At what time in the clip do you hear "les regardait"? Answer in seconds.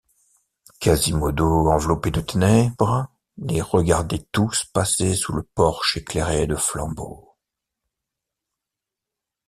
3.37-4.25